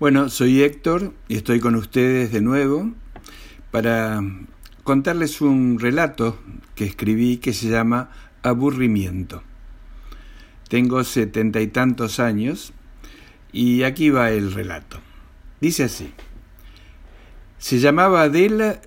Bueno, 0.00 0.30
soy 0.30 0.62
Héctor 0.62 1.12
y 1.28 1.36
estoy 1.36 1.60
con 1.60 1.74
ustedes 1.74 2.32
de 2.32 2.40
nuevo 2.40 2.90
para 3.70 4.24
contarles 4.82 5.42
un 5.42 5.78
relato 5.78 6.38
que 6.74 6.86
escribí 6.86 7.36
que 7.36 7.52
se 7.52 7.68
llama 7.68 8.08
Aburrimiento. 8.42 9.42
Tengo 10.70 11.04
setenta 11.04 11.60
y 11.60 11.66
tantos 11.66 12.18
años 12.18 12.72
y 13.52 13.82
aquí 13.82 14.08
va 14.08 14.30
el 14.30 14.54
relato. 14.54 15.00
Dice 15.60 15.84
así. 15.84 16.14
Se 17.58 17.78
llamaba 17.78 18.22
Adela 18.22 18.80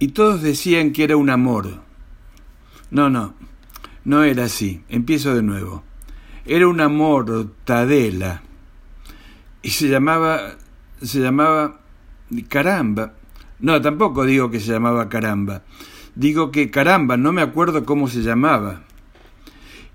y 0.00 0.08
todos 0.08 0.42
decían 0.42 0.90
que 0.90 1.04
era 1.04 1.16
un 1.16 1.30
amor. 1.30 1.80
No, 2.90 3.08
no, 3.08 3.36
no 4.02 4.24
era 4.24 4.46
así. 4.46 4.82
Empiezo 4.88 5.32
de 5.32 5.44
nuevo. 5.44 5.84
Era 6.44 6.66
un 6.66 6.80
amor, 6.80 7.52
Tadela. 7.64 8.42
Y 9.66 9.70
se 9.70 9.88
llamaba, 9.88 10.54
se 11.02 11.18
llamaba 11.18 11.80
Caramba. 12.46 13.14
No, 13.58 13.80
tampoco 13.80 14.24
digo 14.24 14.48
que 14.48 14.60
se 14.60 14.70
llamaba 14.70 15.08
Caramba. 15.08 15.64
Digo 16.14 16.52
que 16.52 16.70
Caramba, 16.70 17.16
no 17.16 17.32
me 17.32 17.42
acuerdo 17.42 17.84
cómo 17.84 18.06
se 18.06 18.22
llamaba. 18.22 18.84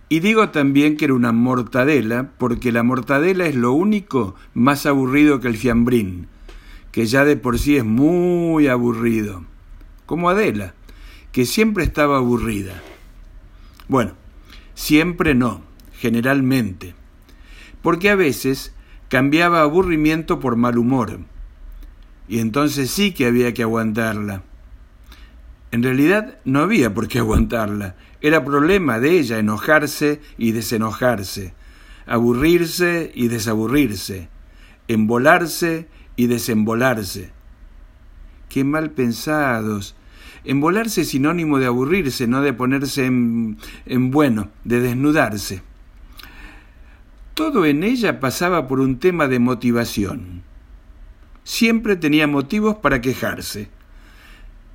Y 0.10 0.20
digo 0.20 0.50
también 0.50 0.98
que 0.98 1.06
era 1.06 1.14
una 1.14 1.32
mortadela, 1.32 2.32
porque 2.38 2.74
la 2.74 2.84
mortadela 2.84 3.46
es 3.46 3.56
lo 3.56 3.72
único 3.72 4.36
más 4.54 4.86
aburrido 4.86 5.40
que 5.40 5.48
el 5.48 5.56
fiambrín, 5.56 6.28
que 6.92 7.06
ya 7.06 7.24
de 7.24 7.38
por 7.38 7.58
sí 7.58 7.78
es 7.78 7.86
muy 7.86 8.68
aburrido. 8.68 9.46
Como 10.06 10.30
Adela, 10.30 10.74
que 11.32 11.46
siempre 11.46 11.86
estaba 11.86 12.18
aburrida. 12.18 12.84
Bueno, 13.88 14.16
siempre 14.74 15.34
no, 15.34 15.62
generalmente. 15.94 16.94
Porque 17.82 18.10
a 18.10 18.16
veces 18.16 18.74
cambiaba 19.12 19.60
aburrimiento 19.60 20.40
por 20.40 20.56
mal 20.56 20.78
humor. 20.78 21.20
Y 22.30 22.40
entonces 22.40 22.90
sí 22.90 23.12
que 23.12 23.26
había 23.26 23.54
que 23.54 23.64
aguantarla. 23.64 24.44
En 25.72 25.84
realidad 25.84 26.40
no 26.46 26.62
había 26.62 26.94
por 26.94 27.10
qué 27.10 27.20
aguantarla. 27.20 27.98
Era 28.22 28.46
problema 28.46 29.00
de 29.00 29.20
ella 29.20 29.38
enojarse 29.38 30.22
y 30.38 30.54
desenojarse, 30.54 31.54
aburrirse 32.06 33.12
y 33.14 33.28
desaburrirse, 33.28 34.30
embolarse 34.88 35.90
y 36.16 36.28
desembolarse. 36.28 37.32
Qué 38.48 38.64
mal 38.64 38.92
pensados. 38.92 39.98
Embolarse 40.46 41.02
es 41.02 41.10
sinónimo 41.10 41.60
de 41.60 41.66
aburrirse, 41.66 42.28
no 42.28 42.42
de 42.42 42.54
ponerse 42.54 43.08
en, 43.08 43.58
en 43.86 44.10
bueno, 44.10 44.52
de 44.64 44.80
desnudarse. 44.80 45.64
Todo 47.34 47.66
en 47.66 47.84
ella 47.84 48.20
pasaba 48.20 48.68
por 48.68 48.80
un 48.80 49.00
tema 49.00 49.28
de 49.28 49.40
motivación. 49.40 50.44
Siempre 51.44 51.96
tenía 51.96 52.28
motivos 52.28 52.76
para 52.76 53.02
quejarse, 53.02 53.70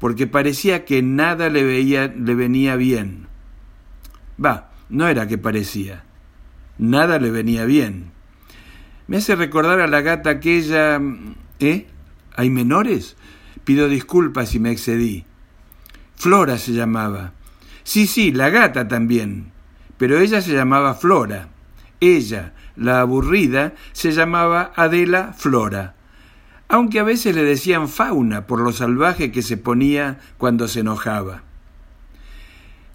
porque 0.00 0.26
parecía 0.26 0.84
que 0.84 1.02
nada 1.02 1.48
le, 1.48 1.64
veía, 1.64 2.08
le 2.08 2.34
venía 2.34 2.76
bien. 2.76 3.26
Va, 4.42 4.70
no 4.88 5.06
era 5.06 5.28
que 5.28 5.38
parecía, 5.38 6.04
nada 6.78 7.18
le 7.18 7.30
venía 7.30 7.64
bien. 7.64 8.10
Me 9.06 9.18
hace 9.18 9.36
recordar 9.36 9.80
a 9.80 9.86
la 9.86 10.00
gata 10.00 10.30
aquella... 10.30 11.00
¿Eh? 11.60 11.86
¿Hay 12.34 12.50
menores? 12.50 13.16
Pido 13.64 13.88
disculpas 13.88 14.50
si 14.50 14.58
me 14.58 14.72
excedí. 14.72 15.24
Flora 16.16 16.58
se 16.58 16.72
llamaba. 16.72 17.32
Sí, 17.84 18.06
sí, 18.06 18.32
la 18.32 18.50
gata 18.50 18.88
también. 18.88 19.52
Pero 19.96 20.18
ella 20.18 20.40
se 20.42 20.52
llamaba 20.52 20.94
Flora. 20.94 21.48
Ella, 22.00 22.52
la 22.76 23.00
aburrida, 23.00 23.74
se 23.92 24.12
llamaba 24.12 24.72
Adela 24.76 25.32
Flora, 25.36 25.94
aunque 26.68 27.00
a 27.00 27.04
veces 27.04 27.34
le 27.34 27.42
decían 27.42 27.88
fauna 27.88 28.46
por 28.46 28.60
lo 28.60 28.72
salvaje 28.72 29.32
que 29.32 29.42
se 29.42 29.56
ponía 29.56 30.18
cuando 30.38 30.68
se 30.68 30.80
enojaba. 30.80 31.42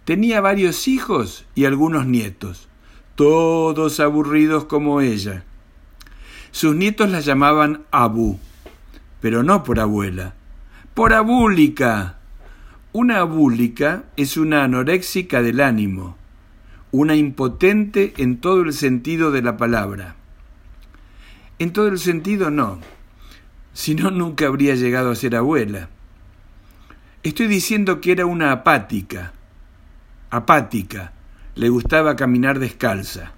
Tenía 0.06 0.42
varios 0.42 0.88
hijos 0.88 1.46
y 1.56 1.66
algunos 1.66 2.06
nietos, 2.06 2.68
todos 3.16 4.00
aburridos 4.00 4.66
como 4.66 5.02
ella. 5.02 5.44
Sus 6.52 6.76
nietos 6.76 7.10
la 7.10 7.22
llamaban 7.22 7.84
Abu, 7.92 8.40
pero 9.22 9.44
no 9.44 9.64
por 9.64 9.80
abuela, 9.80 10.34
por 10.94 11.14
abúlica. 11.14 12.18
Una 12.92 13.20
abúlica 13.20 14.04
es 14.18 14.36
una 14.36 14.66
anoréxica 14.66 15.42
del 15.42 15.62
ánimo, 15.62 16.18
una 16.92 17.16
impotente 17.16 18.14
en 18.18 18.38
todo 18.38 18.62
el 18.62 18.74
sentido 18.74 19.32
de 19.32 19.42
la 19.42 19.56
palabra. 19.56 20.16
En 21.58 21.72
todo 21.72 21.88
el 21.88 22.00
sentido 22.00 22.52
no, 22.52 22.80
si 23.74 23.96
no 23.96 24.12
nunca 24.12 24.48
habría 24.48 24.76
llegado 24.76 25.12
a 25.12 25.16
ser 25.16 25.36
abuela. 25.36 25.90
Estoy 27.24 27.48
diciendo 27.48 28.02
que 28.02 28.12
era 28.12 28.26
una 28.26 28.52
apática, 28.52 29.32
apática, 30.32 31.14
le 31.56 31.70
gustaba 31.70 32.16
caminar 32.16 32.60
descalza. 32.60 33.34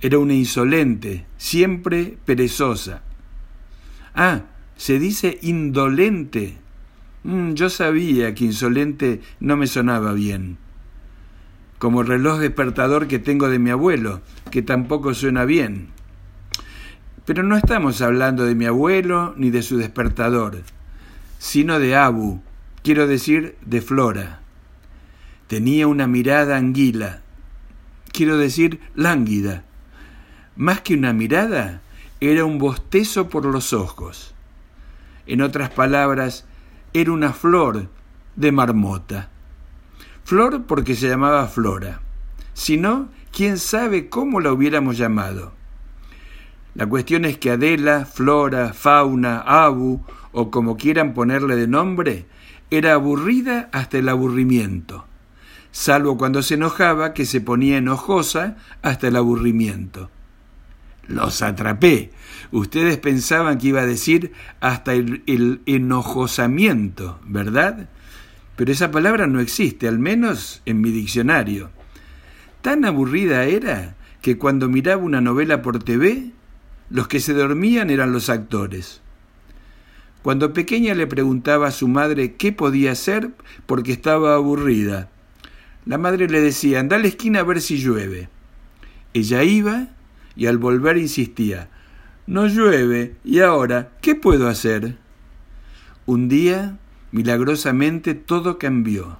Era 0.00 0.18
una 0.18 0.34
insolente, 0.34 1.26
siempre 1.36 2.16
perezosa. 2.24 3.02
Ah, 4.14 4.42
se 4.76 4.98
dice 4.98 5.38
indolente. 5.42 6.56
Mm, 7.24 7.52
yo 7.52 7.68
sabía 7.68 8.34
que 8.34 8.44
insolente 8.44 9.20
no 9.40 9.56
me 9.56 9.66
sonaba 9.66 10.12
bien 10.12 10.58
como 11.78 12.00
el 12.00 12.08
reloj 12.08 12.40
despertador 12.40 13.06
que 13.06 13.18
tengo 13.18 13.48
de 13.48 13.58
mi 13.58 13.70
abuelo, 13.70 14.20
que 14.50 14.62
tampoco 14.62 15.14
suena 15.14 15.44
bien. 15.44 15.88
Pero 17.24 17.42
no 17.42 17.56
estamos 17.56 18.00
hablando 18.00 18.44
de 18.44 18.54
mi 18.54 18.64
abuelo 18.64 19.34
ni 19.36 19.50
de 19.50 19.62
su 19.62 19.76
despertador, 19.76 20.62
sino 21.38 21.78
de 21.78 21.94
Abu, 21.94 22.40
quiero 22.82 23.06
decir 23.06 23.56
de 23.64 23.80
Flora. 23.80 24.40
Tenía 25.46 25.86
una 25.86 26.06
mirada 26.06 26.56
anguila, 26.56 27.20
quiero 28.12 28.38
decir 28.38 28.80
lánguida. 28.94 29.64
Más 30.56 30.80
que 30.80 30.94
una 30.94 31.12
mirada, 31.12 31.80
era 32.20 32.44
un 32.44 32.58
bostezo 32.58 33.28
por 33.28 33.44
los 33.44 33.72
ojos. 33.72 34.34
En 35.26 35.42
otras 35.42 35.70
palabras, 35.70 36.46
era 36.92 37.12
una 37.12 37.32
flor 37.32 37.88
de 38.34 38.50
marmota. 38.50 39.30
Flor 40.28 40.64
porque 40.66 40.94
se 40.94 41.08
llamaba 41.08 41.48
Flora. 41.48 42.02
Si 42.52 42.76
no, 42.76 43.08
quién 43.32 43.56
sabe 43.56 44.10
cómo 44.10 44.40
la 44.40 44.52
hubiéramos 44.52 44.98
llamado. 44.98 45.54
La 46.74 46.84
cuestión 46.86 47.24
es 47.24 47.38
que 47.38 47.52
Adela, 47.52 48.04
Flora, 48.04 48.74
Fauna, 48.74 49.38
Abu, 49.38 50.04
o 50.32 50.50
como 50.50 50.76
quieran 50.76 51.14
ponerle 51.14 51.56
de 51.56 51.66
nombre, 51.66 52.26
era 52.70 52.92
aburrida 52.92 53.70
hasta 53.72 53.96
el 53.96 54.10
aburrimiento, 54.10 55.06
salvo 55.70 56.18
cuando 56.18 56.42
se 56.42 56.56
enojaba 56.56 57.14
que 57.14 57.24
se 57.24 57.40
ponía 57.40 57.78
enojosa 57.78 58.58
hasta 58.82 59.08
el 59.08 59.16
aburrimiento. 59.16 60.10
Los 61.06 61.40
atrapé. 61.40 62.10
Ustedes 62.52 62.98
pensaban 62.98 63.56
que 63.56 63.68
iba 63.68 63.80
a 63.80 63.86
decir 63.86 64.34
hasta 64.60 64.92
el, 64.92 65.22
el 65.26 65.62
enojosamiento, 65.64 67.18
¿verdad? 67.24 67.88
Pero 68.58 68.72
esa 68.72 68.90
palabra 68.90 69.28
no 69.28 69.38
existe, 69.38 69.86
al 69.86 70.00
menos 70.00 70.62
en 70.66 70.80
mi 70.80 70.90
diccionario. 70.90 71.70
Tan 72.60 72.84
aburrida 72.84 73.44
era 73.44 73.94
que 74.20 74.36
cuando 74.36 74.68
miraba 74.68 75.00
una 75.00 75.20
novela 75.20 75.62
por 75.62 75.80
TV, 75.80 76.32
los 76.90 77.06
que 77.06 77.20
se 77.20 77.34
dormían 77.34 77.88
eran 77.88 78.10
los 78.10 78.28
actores. 78.28 79.00
Cuando 80.22 80.54
pequeña 80.54 80.96
le 80.96 81.06
preguntaba 81.06 81.68
a 81.68 81.70
su 81.70 81.86
madre 81.86 82.34
qué 82.34 82.50
podía 82.50 82.90
hacer 82.90 83.30
porque 83.66 83.92
estaba 83.92 84.34
aburrida. 84.34 85.08
La 85.86 85.96
madre 85.96 86.28
le 86.28 86.40
decía, 86.40 86.80
anda 86.80 86.96
a 86.96 86.98
la 86.98 87.06
esquina 87.06 87.38
a 87.38 87.44
ver 87.44 87.60
si 87.60 87.78
llueve. 87.78 88.28
Ella 89.14 89.44
iba 89.44 89.86
y 90.34 90.46
al 90.46 90.58
volver 90.58 90.96
insistía, 90.96 91.68
no 92.26 92.48
llueve, 92.48 93.14
¿y 93.24 93.38
ahora 93.38 93.92
qué 94.02 94.16
puedo 94.16 94.48
hacer? 94.48 94.96
Un 96.06 96.28
día 96.28 96.76
Milagrosamente 97.10 98.14
todo 98.14 98.58
cambió. 98.58 99.18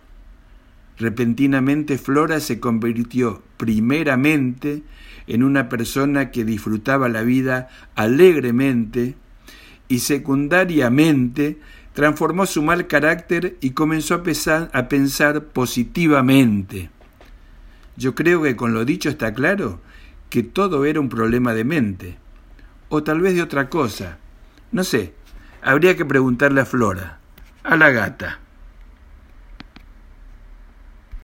Repentinamente 0.98 1.96
Flora 1.96 2.40
se 2.40 2.60
convirtió 2.60 3.42
primeramente 3.56 4.82
en 5.26 5.42
una 5.42 5.68
persona 5.68 6.30
que 6.30 6.44
disfrutaba 6.44 7.08
la 7.08 7.22
vida 7.22 7.68
alegremente 7.94 9.14
y 9.88 10.00
secundariamente 10.00 11.58
transformó 11.94 12.46
su 12.46 12.62
mal 12.62 12.88
carácter 12.88 13.56
y 13.60 13.70
comenzó 13.70 14.14
a, 14.14 14.88
pensar, 14.88 15.44
positivamente. 15.44 16.90
Yo 17.96 18.14
creo 18.14 18.42
que 18.42 18.54
con 18.54 18.74
lo 18.74 18.84
dicho 18.84 19.08
está 19.08 19.32
claro 19.32 19.80
que 20.30 20.42
todo 20.42 20.84
era 20.84 21.00
un 21.00 21.08
problema 21.08 21.54
de 21.54 21.64
mente, 21.64 22.18
o 22.90 23.02
tal 23.02 23.20
vez 23.20 23.34
de 23.34 23.42
otra 23.42 23.70
cosa. 23.70 24.18
No 24.72 24.84
sé, 24.84 25.14
habría 25.62 25.96
que 25.96 26.04
preguntarle 26.04 26.60
a 26.60 26.66
Flora 26.66 27.17
a 27.68 27.76
la 27.76 27.90
gata. 27.90 28.47